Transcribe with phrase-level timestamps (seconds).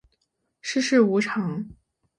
[0.63, 1.69] 世事无常